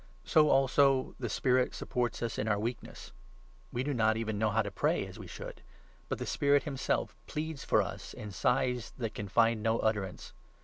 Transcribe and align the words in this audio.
So, 0.23 0.49
also, 0.49 1.13
the 1.19 1.29
Spirit 1.29 1.75
supports 1.75 2.23
us 2.23 2.39
in 2.39 2.47
our 2.47 2.57
weakness. 2.57 3.11
We 3.71 3.83
do 3.83 3.91
26 3.93 3.97
not 3.99 4.17
even 4.17 4.39
know 4.39 4.49
how 4.49 4.63
to 4.63 4.71
pray 4.71 5.05
as 5.05 5.19
we 5.19 5.27
should; 5.27 5.61
but 6.09 6.17
the 6.17 6.25
Spirit 6.25 6.63
himself 6.63 7.15
pleads 7.27 7.63
for 7.63 7.83
us 7.83 8.15
in 8.15 8.31
sighs 8.31 8.93
that 8.97 9.13
can 9.13 9.27
find 9.27 9.61
no 9.61 9.77
utterance. 9.77 10.33